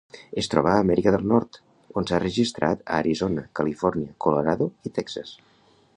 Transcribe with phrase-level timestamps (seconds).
[0.41, 1.59] Es troba a Amèrica del Nord,
[2.01, 5.37] on s'ha registrat a Arizona, Califòrnia, Colorado i Texas.